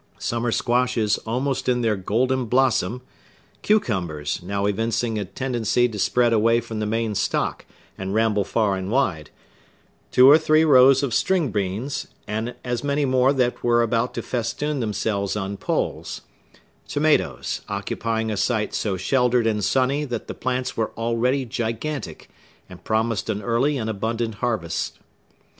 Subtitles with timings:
[0.17, 3.03] Summer squashes almost in their golden blossom;
[3.61, 7.65] cucumbers, now evincing a tendency to spread away from the main stock,
[7.99, 9.29] and ramble far and wide;
[10.09, 14.23] two or three rows of string beans and as many more that were about to
[14.23, 16.21] festoon themselves on poles;
[16.87, 22.27] tomatoes, occupying a site so sheltered and sunny that the plants were already gigantic,
[22.67, 24.97] and promised an early and abundant harvest.